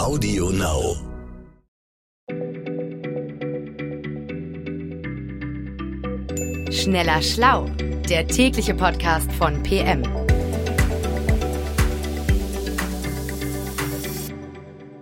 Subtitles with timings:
[0.00, 0.96] Audio Now.
[6.70, 7.66] Schneller Schlau,
[8.08, 10.02] der tägliche Podcast von PM.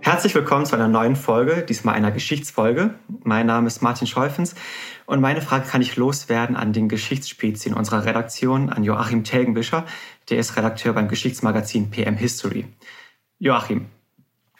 [0.01, 2.95] Herzlich willkommen zu einer neuen Folge, diesmal einer Geschichtsfolge.
[3.23, 4.53] Mein Name ist Martin Scheufens
[5.05, 9.85] und meine Frage kann ich loswerden an den Geschichtsspezi in unserer Redaktion, an Joachim Telgenbischer,
[10.29, 12.65] der ist Redakteur beim Geschichtsmagazin PM History.
[13.37, 13.85] Joachim,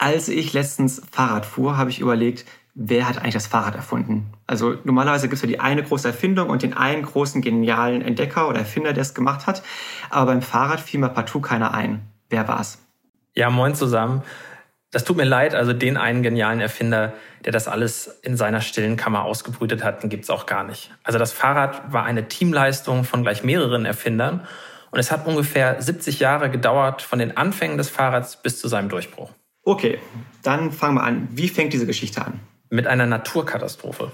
[0.00, 4.32] als ich letztens Fahrrad fuhr, habe ich überlegt, wer hat eigentlich das Fahrrad erfunden?
[4.46, 8.48] Also normalerweise gibt es ja die eine große Erfindung und den einen großen genialen Entdecker
[8.48, 9.62] oder Erfinder, der es gemacht hat.
[10.08, 12.00] Aber beim Fahrrad fiel mir partout keiner ein.
[12.30, 12.78] Wer war es?
[13.34, 14.22] Ja, moin zusammen.
[14.90, 17.12] Das tut mir leid, also den einen genialen Erfinder,
[17.44, 20.92] der das alles in seiner stillen Kammer ausgebrütet hat, den gibt's auch gar nicht.
[21.04, 24.46] Also das Fahrrad war eine Teamleistung von gleich mehreren Erfindern
[24.90, 28.88] und es hat ungefähr 70 Jahre gedauert von den Anfängen des Fahrrads bis zu seinem
[28.88, 29.30] Durchbruch.
[29.62, 29.98] Okay,
[30.42, 31.28] dann fangen wir an.
[31.32, 32.40] Wie fängt diese Geschichte an?
[32.70, 34.12] Mit einer Naturkatastrophe.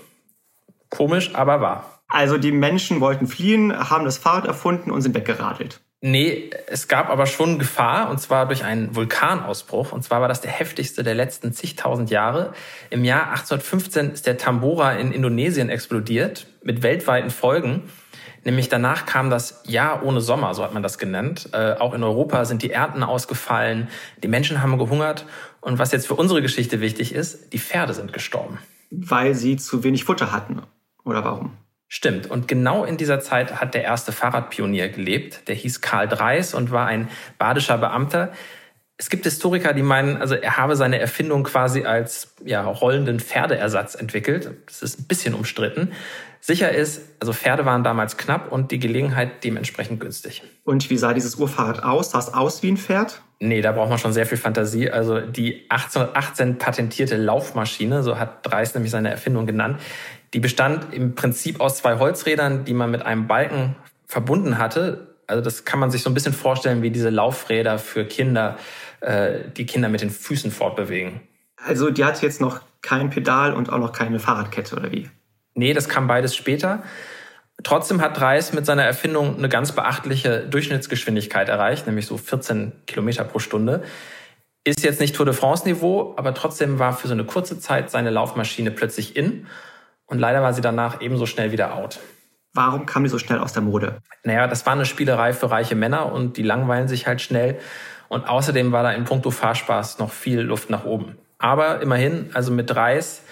[0.90, 2.00] Komisch, aber wahr.
[2.08, 5.80] Also die Menschen wollten fliehen, haben das Fahrrad erfunden und sind weggeradelt.
[6.02, 9.92] Nee, es gab aber schon Gefahr, und zwar durch einen Vulkanausbruch.
[9.92, 12.52] Und zwar war das der heftigste der letzten zigtausend Jahre.
[12.90, 17.84] Im Jahr 1815 ist der Tambora in Indonesien explodiert, mit weltweiten Folgen.
[18.46, 21.48] Nämlich danach kam das Jahr ohne Sommer, so hat man das genannt.
[21.52, 23.88] Äh, auch in Europa sind die Ernten ausgefallen,
[24.22, 25.26] die Menschen haben gehungert.
[25.60, 28.58] Und was jetzt für unsere Geschichte wichtig ist, die Pferde sind gestorben.
[28.92, 30.62] Weil sie zu wenig Futter hatten.
[31.02, 31.54] Oder warum?
[31.88, 32.30] Stimmt.
[32.30, 35.48] Und genau in dieser Zeit hat der erste Fahrradpionier gelebt.
[35.48, 38.30] Der hieß Karl Dreis und war ein badischer Beamter.
[38.98, 43.94] Es gibt Historiker, die meinen, also er habe seine Erfindung quasi als ja, rollenden Pferdeersatz
[43.94, 44.50] entwickelt.
[44.66, 45.92] Das ist ein bisschen umstritten.
[46.40, 50.42] Sicher ist, also Pferde waren damals knapp und die Gelegenheit dementsprechend günstig.
[50.64, 52.12] Und wie sah dieses Urfahrrad aus?
[52.12, 53.20] Sah es aus wie ein Pferd?
[53.38, 54.90] Nee, da braucht man schon sehr viel Fantasie.
[54.90, 59.78] Also die 1818 patentierte Laufmaschine, so hat Dreis nämlich seine Erfindung genannt,
[60.32, 63.76] die bestand im Prinzip aus zwei Holzrädern, die man mit einem Balken
[64.06, 65.15] verbunden hatte.
[65.26, 68.56] Also das kann man sich so ein bisschen vorstellen wie diese Laufräder für Kinder,
[69.00, 71.20] äh, die Kinder mit den Füßen fortbewegen.
[71.56, 75.10] Also die hatte jetzt noch kein Pedal und auch noch keine Fahrradkette oder wie?
[75.54, 76.82] Nee, das kam beides später.
[77.62, 83.24] Trotzdem hat Reis mit seiner Erfindung eine ganz beachtliche Durchschnittsgeschwindigkeit erreicht, nämlich so 14 Kilometer
[83.24, 83.82] pro Stunde.
[84.64, 87.90] Ist jetzt nicht Tour de France Niveau, aber trotzdem war für so eine kurze Zeit
[87.90, 89.46] seine Laufmaschine plötzlich in
[90.06, 91.98] und leider war sie danach ebenso schnell wieder out.
[92.56, 93.98] Warum kam die so schnell aus der Mode?
[94.24, 97.58] Naja, das war eine Spielerei für reiche Männer und die langweilen sich halt schnell.
[98.08, 101.18] Und außerdem war da in puncto Fahrspaß noch viel Luft nach oben.
[101.38, 103.22] Aber immerhin, also mit Reis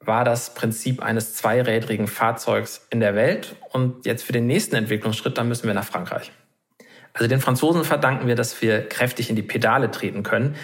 [0.00, 3.56] war das Prinzip eines zweirädrigen Fahrzeugs in der Welt.
[3.70, 6.32] Und jetzt für den nächsten Entwicklungsschritt, dann müssen wir nach Frankreich.
[7.14, 10.56] Also den Franzosen verdanken wir, dass wir kräftig in die Pedale treten können.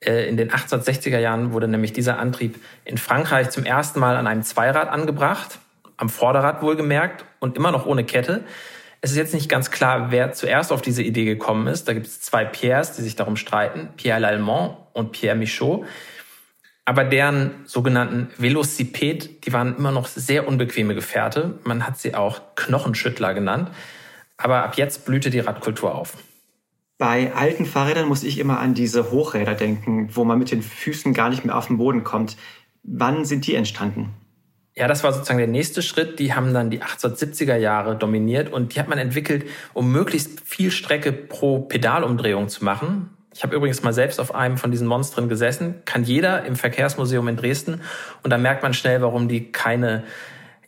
[0.00, 4.26] Äh, in den 1860er Jahren wurde nämlich dieser Antrieb in Frankreich zum ersten Mal an
[4.26, 5.58] einem Zweirad angebracht,
[5.98, 8.44] am Vorderrad wohlgemerkt und immer noch ohne Kette.
[9.00, 11.86] Es ist jetzt nicht ganz klar, wer zuerst auf diese Idee gekommen ist.
[11.86, 15.84] Da gibt es zwei Pierres, die sich darum streiten, Pierre Lallemand und Pierre Michaud.
[16.84, 21.58] Aber deren sogenannten Velociped, die waren immer noch sehr unbequeme Gefährte.
[21.62, 23.70] Man hat sie auch Knochenschüttler genannt.
[24.38, 26.16] Aber ab jetzt blühte die Radkultur auf.
[26.96, 31.12] Bei alten Fahrrädern muss ich immer an diese Hochräder denken, wo man mit den Füßen
[31.12, 32.36] gar nicht mehr auf den Boden kommt.
[32.82, 34.14] Wann sind die entstanden?
[34.78, 36.20] Ja, das war sozusagen der nächste Schritt.
[36.20, 39.44] Die haben dann die 1870er Jahre dominiert und die hat man entwickelt,
[39.74, 43.10] um möglichst viel Strecke pro Pedalumdrehung zu machen.
[43.34, 45.82] Ich habe übrigens mal selbst auf einem von diesen Monstern gesessen.
[45.84, 47.80] Kann jeder im Verkehrsmuseum in Dresden.
[48.22, 50.04] Und da merkt man schnell, warum die keine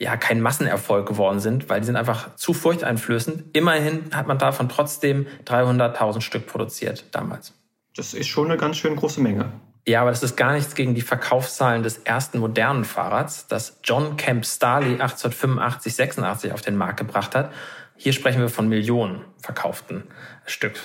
[0.00, 3.56] ja kein Massenerfolg geworden sind, weil die sind einfach zu furchteinflößend.
[3.56, 7.52] Immerhin hat man davon trotzdem 300.000 Stück produziert damals.
[7.94, 9.52] Das ist schon eine ganz schön große Menge.
[9.90, 14.16] Ja, aber das ist gar nichts gegen die Verkaufszahlen des ersten modernen Fahrrads, das John
[14.16, 17.50] Camp Starley 1885, 86 auf den Markt gebracht hat.
[17.96, 20.04] Hier sprechen wir von Millionen verkauften
[20.46, 20.78] Stück.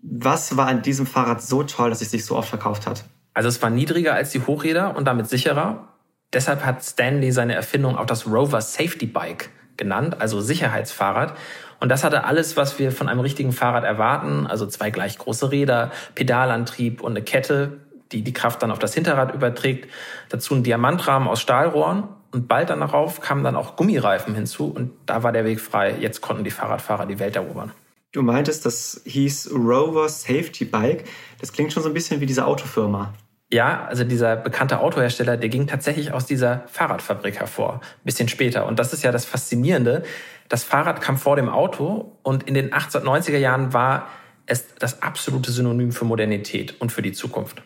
[0.00, 3.02] Was war an diesem Fahrrad so toll, dass es sich so oft verkauft hat?
[3.34, 5.88] Also es war niedriger als die Hochräder und damit sicherer.
[6.32, 11.36] Deshalb hat Stanley seine Erfindung auch das Rover Safety Bike genannt, also Sicherheitsfahrrad.
[11.80, 15.50] Und das hatte alles, was wir von einem richtigen Fahrrad erwarten, also zwei gleich große
[15.50, 17.80] Räder, Pedalantrieb und eine Kette,
[18.12, 19.88] die die Kraft dann auf das Hinterrad überträgt.
[20.28, 25.22] Dazu ein Diamantrahmen aus Stahlrohren und bald darauf kamen dann auch Gummireifen hinzu und da
[25.22, 25.94] war der Weg frei.
[26.00, 27.72] Jetzt konnten die Fahrradfahrer die Welt erobern.
[28.12, 31.04] Du meintest, das hieß Rover Safety Bike.
[31.40, 33.14] Das klingt schon so ein bisschen wie diese Autofirma.
[33.50, 38.66] Ja, also dieser bekannte Autohersteller, der ging tatsächlich aus dieser Fahrradfabrik hervor, ein bisschen später.
[38.66, 40.04] Und das ist ja das Faszinierende.
[40.48, 44.08] Das Fahrrad kam vor dem Auto und in den 1890er Jahren war
[44.46, 47.62] es das absolute Synonym für Modernität und für die Zukunft.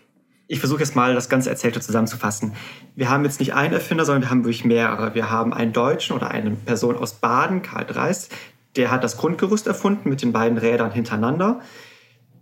[0.48, 2.54] Ich versuche jetzt mal das ganze Erzählte zusammenzufassen.
[2.94, 5.14] Wir haben jetzt nicht einen Erfinder, sondern wir haben wirklich mehrere.
[5.14, 8.32] Wir haben einen Deutschen oder eine Person aus Baden, Karl Dreist,
[8.76, 11.60] der hat das Grundgerüst erfunden mit den beiden Rädern hintereinander.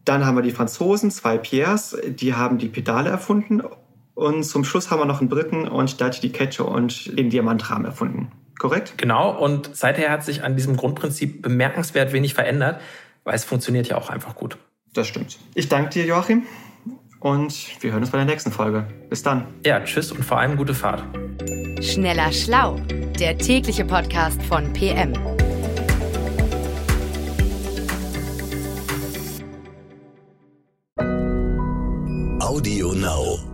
[0.05, 3.63] Dann haben wir die Franzosen, zwei Pierres, die haben die Pedale erfunden.
[4.15, 7.31] Und zum Schluss haben wir noch einen Briten und der hat die Kette und den
[7.31, 8.31] Diamantrahmen erfunden.
[8.59, 8.95] Korrekt?
[8.99, 12.81] Genau, und seither hat sich an diesem Grundprinzip bemerkenswert wenig verändert,
[13.25, 14.57] weil es funktioniert ja auch einfach gut.
[14.93, 15.39] Das stimmt.
[15.55, 16.45] Ich danke dir, Joachim.
[17.25, 18.87] Und wir hören uns bei der nächsten Folge.
[19.09, 19.47] Bis dann.
[19.65, 21.03] Ja, tschüss und vor allem gute Fahrt.
[21.81, 22.79] Schneller Schlau,
[23.19, 25.15] der tägliche Podcast von PM.
[32.41, 33.54] Audio Now.